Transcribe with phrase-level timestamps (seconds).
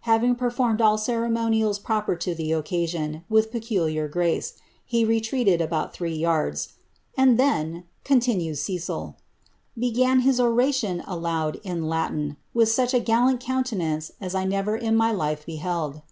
[0.00, 6.70] Having performed all ceremonials proper to oecation, with peculiar grace, he retreated about thi>ee yards,
[6.70, 6.70] ^
[7.16, 9.14] and D,'' contioues Cecil,
[9.78, 14.76] ^ began his oration, aloud, in Latin, ¥rith such a Lant countenance as I never
[14.76, 16.02] in my life beheld.